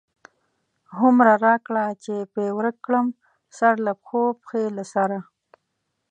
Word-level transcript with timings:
هومره 0.97 1.33
راکړه 1.45 1.85
چی 2.03 2.15
پی 2.33 2.45
ورک 2.57 2.77
کړم، 2.85 3.05
سر 3.57 3.73
له 3.85 3.93
پښو، 4.03 4.23
پښی 4.41 4.63
له 4.77 4.83
سره 4.93 5.17